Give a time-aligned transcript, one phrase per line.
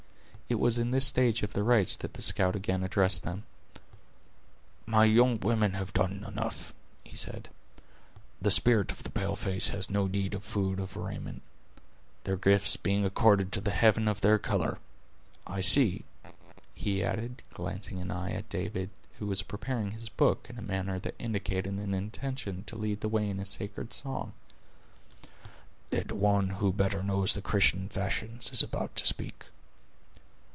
[0.49, 3.43] It was in this stage of the rites that the scout again addressed them:
[4.85, 6.73] "My young women have done enough,"
[7.05, 7.47] he said:
[8.41, 11.41] "the spirit of the pale face has no need of food or raiment,
[12.25, 14.77] their gifts being according to the heaven of their color.
[15.47, 16.03] I see,"
[16.75, 18.89] he added, glancing an eye at David,
[19.19, 23.07] who was preparing his book in a manner that indicated an intention to lead the
[23.07, 24.33] way in sacred song,
[25.91, 29.45] "that one who better knows the Christian fashions is about to speak."